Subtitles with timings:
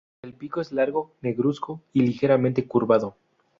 [0.23, 3.17] El pico es largo, negruzco y ligeramente curvado.